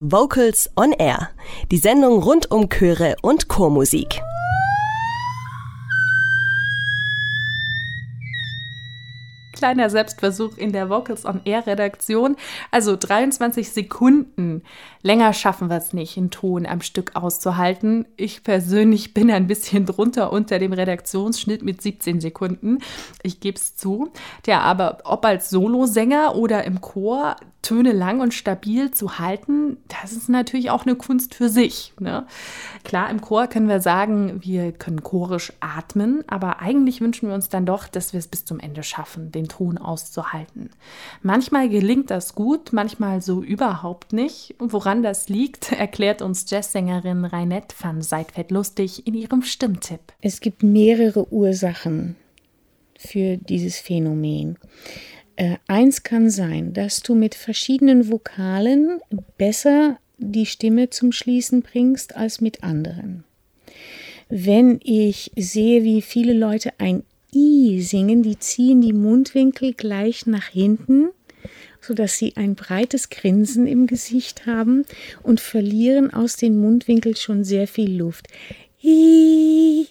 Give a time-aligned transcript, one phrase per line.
[0.00, 1.30] Vocals on Air,
[1.70, 4.20] die Sendung rund um Chöre und Chormusik.
[9.56, 12.36] Kleiner Selbstversuch in der Vocals on Air Redaktion.
[12.70, 14.62] Also 23 Sekunden.
[15.02, 18.06] Länger schaffen wir es nicht, einen Ton am Stück auszuhalten.
[18.16, 22.78] Ich persönlich bin ein bisschen drunter unter dem Redaktionsschnitt mit 17 Sekunden.
[23.22, 24.12] Ich gebe es zu.
[24.46, 30.12] Ja, aber ob als Solosänger oder im Chor, Töne lang und stabil zu halten, das
[30.12, 31.94] ist natürlich auch eine Kunst für sich.
[31.98, 32.24] Ne?
[32.84, 37.48] Klar, im Chor können wir sagen, wir können chorisch atmen, aber eigentlich wünschen wir uns
[37.48, 40.70] dann doch, dass wir es bis zum Ende schaffen, den Ton auszuhalten.
[41.22, 44.54] Manchmal gelingt das gut, manchmal so überhaupt nicht.
[44.58, 50.00] Woran das liegt, erklärt uns Jazzsängerin Reinette van Seidfeld-Lustig in ihrem Stimmtipp.
[50.20, 52.16] Es gibt mehrere Ursachen
[52.98, 54.58] für dieses Phänomen.
[55.36, 59.00] Äh, eins kann sein, dass du mit verschiedenen Vokalen
[59.36, 63.24] besser die Stimme zum Schließen bringst als mit anderen.
[64.28, 67.04] Wenn ich sehe, wie viele Leute ein
[67.82, 71.10] Singen, die ziehen die Mundwinkel gleich nach hinten,
[71.80, 74.84] sodass sie ein breites Grinsen im Gesicht haben
[75.22, 78.28] und verlieren aus den Mundwinkeln schon sehr viel Luft.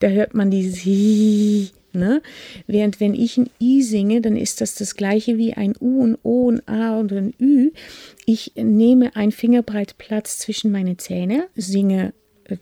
[0.00, 2.22] Da hört man dieses I Ne?
[2.66, 6.18] Während wenn ich ein I singe, dann ist das das gleiche wie ein U, ein
[6.22, 7.72] O, ein A und ein Ü.
[8.26, 12.12] Ich nehme ein Fingerbreit Platz zwischen meine Zähne, singe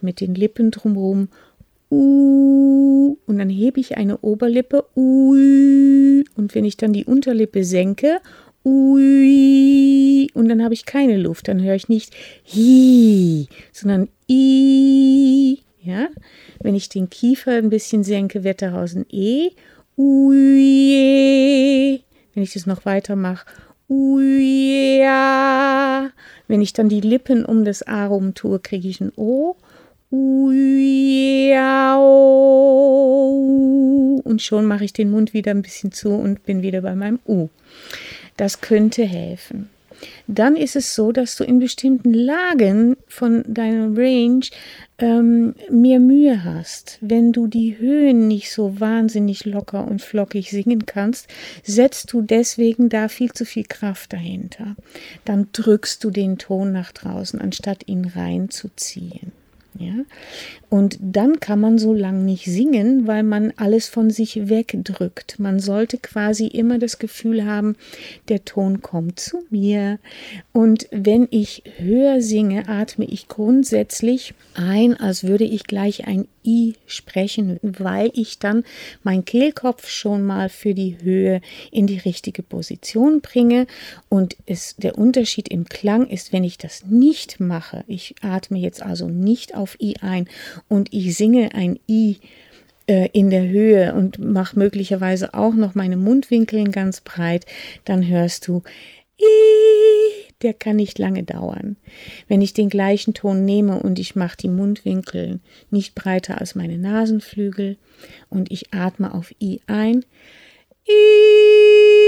[0.00, 1.28] mit den Lippen drumherum
[1.88, 8.18] Und dann hebe ich eine Oberlippe und wenn ich dann die Unterlippe senke
[8.64, 12.14] und dann habe ich keine Luft, dann höre ich nicht
[13.72, 16.08] sondern I, ja.
[16.60, 19.50] Wenn ich den Kiefer ein bisschen senke, wird daraus ein E.
[19.96, 22.02] Wenn
[22.42, 23.46] ich das noch weiter mache.
[26.48, 29.54] Wenn ich dann die Lippen um das A rum tue, kriege ich ein O.
[34.24, 37.18] Und schon mache ich den Mund wieder ein bisschen zu und bin wieder bei meinem
[37.26, 37.48] U.
[38.36, 39.70] Das könnte helfen
[40.26, 44.44] dann ist es so, dass du in bestimmten Lagen von deinem Range
[44.98, 46.98] ähm, mehr Mühe hast.
[47.00, 51.28] Wenn du die Höhen nicht so wahnsinnig locker und flockig singen kannst,
[51.62, 54.76] setzt du deswegen da viel zu viel Kraft dahinter.
[55.24, 59.32] Dann drückst du den Ton nach draußen, anstatt ihn reinzuziehen.
[59.78, 60.04] Ja?
[60.68, 65.38] Und dann kann man so lang nicht singen, weil man alles von sich wegdrückt.
[65.38, 67.76] Man sollte quasi immer das Gefühl haben,
[68.28, 69.98] der Ton kommt zu mir.
[70.52, 76.74] Und wenn ich höher singe, atme ich grundsätzlich ein, als würde ich gleich ein I
[76.86, 78.64] sprechen, weil ich dann
[79.02, 81.40] mein Kehlkopf schon mal für die Höhe
[81.72, 83.66] in die richtige Position bringe.
[84.08, 88.80] Und es, der Unterschied im Klang ist, wenn ich das nicht mache, ich atme jetzt
[88.82, 90.28] also nicht auf I ein
[90.68, 92.18] und ich singe ein I
[92.86, 97.46] äh, in der Höhe und mache möglicherweise auch noch meine Mundwinkeln ganz breit,
[97.84, 98.62] dann hörst du
[99.20, 101.76] I, der kann nicht lange dauern.
[102.28, 105.40] Wenn ich den gleichen Ton nehme und ich mache die Mundwinkel
[105.70, 107.78] nicht breiter als meine Nasenflügel
[108.28, 110.04] und ich atme auf I ein,
[110.88, 112.05] I,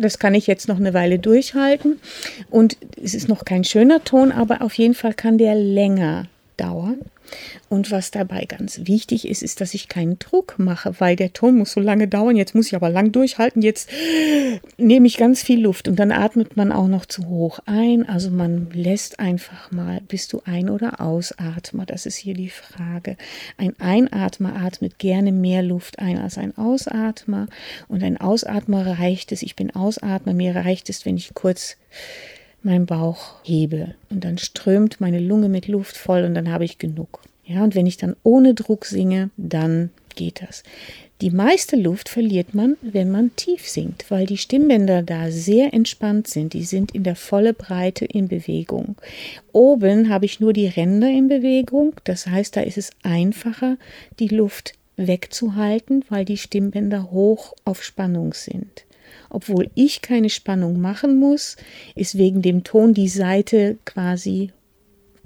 [0.00, 2.00] das kann ich jetzt noch eine Weile durchhalten.
[2.50, 6.26] Und es ist noch kein schöner Ton, aber auf jeden Fall kann der länger
[6.60, 7.00] dauern.
[7.68, 11.56] Und was dabei ganz wichtig ist, ist, dass ich keinen Druck mache, weil der Ton
[11.56, 12.36] muss so lange dauern.
[12.36, 13.62] Jetzt muss ich aber lang durchhalten.
[13.62, 13.88] Jetzt
[14.76, 18.08] nehme ich ganz viel Luft und dann atmet man auch noch zu hoch ein.
[18.08, 21.86] Also man lässt einfach mal, bist du ein- oder ausatmer?
[21.86, 23.16] Das ist hier die Frage.
[23.56, 27.46] Ein Einatmer atmet gerne mehr Luft ein als ein Ausatmer.
[27.88, 31.76] Und ein Ausatmer reicht es, ich bin Ausatmer, mir reicht es, wenn ich kurz
[32.62, 36.78] meinen Bauch hebe und dann strömt meine Lunge mit Luft voll und dann habe ich
[36.78, 37.20] genug.
[37.44, 40.62] Ja, und wenn ich dann ohne Druck singe, dann geht das.
[41.20, 46.28] Die meiste Luft verliert man, wenn man tief singt, weil die Stimmbänder da sehr entspannt
[46.28, 46.54] sind.
[46.54, 48.96] Die sind in der volle Breite in Bewegung.
[49.52, 51.94] Oben habe ich nur die Ränder in Bewegung.
[52.04, 53.76] Das heißt, da ist es einfacher,
[54.18, 58.84] die Luft wegzuhalten, weil die Stimmbänder hoch auf Spannung sind.
[59.28, 61.56] Obwohl ich keine Spannung machen muss,
[61.94, 64.50] ist wegen dem Ton die Seite quasi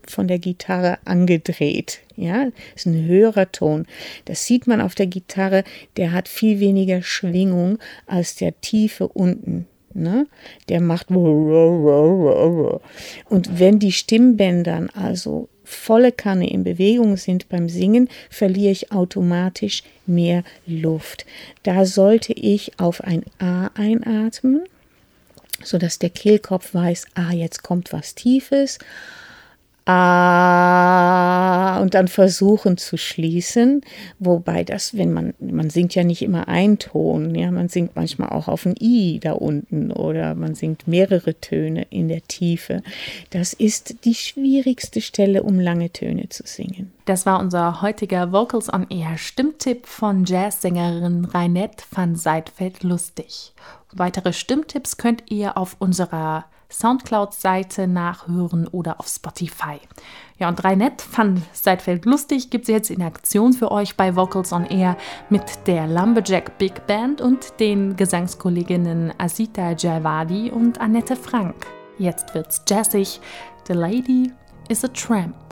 [0.06, 2.00] von der Gitarre angedreht.
[2.16, 3.86] Ja, ist ein höherer Ton.
[4.24, 5.64] Das sieht man auf der Gitarre,
[5.96, 9.66] der hat viel weniger Schwingung als der tiefe unten.
[9.92, 10.26] Ne?
[10.68, 11.20] Der macht und
[13.60, 20.44] wenn die Stimmbändern also volle Kanne in Bewegung sind beim Singen, verliere ich automatisch mehr
[20.66, 21.26] Luft.
[21.62, 24.64] Da sollte ich auf ein A einatmen
[25.62, 28.78] sodass der Kehlkopf weiß, ah, jetzt kommt was Tiefes
[29.86, 33.82] Ah, und dann versuchen zu schließen,
[34.18, 38.30] wobei das, wenn man, man singt ja nicht immer einen Ton, ja, man singt manchmal
[38.30, 42.82] auch auf ein I da unten oder man singt mehrere Töne in der Tiefe.
[43.28, 46.90] Das ist die schwierigste Stelle, um lange Töne zu singen.
[47.04, 53.52] Das war unser heutiger Vocals on Air Stimmtipp von Jazzsängerin Reinette van Seidfeld-Lustig.
[53.92, 59.78] Weitere Stimmtipps könnt ihr auf unserer Soundcloud-Seite nachhören oder auf Spotify.
[60.38, 64.52] Ja, und Reinett van Seidfeld lustig gibt es jetzt in Aktion für euch bei Vocals
[64.52, 64.96] on Air
[65.30, 71.66] mit der Lumberjack Big Band und den Gesangskolleginnen Asita Javadi und Annette Frank.
[71.98, 73.20] Jetzt wird's jazzig.
[73.68, 74.32] The Lady
[74.68, 75.43] is a Tramp.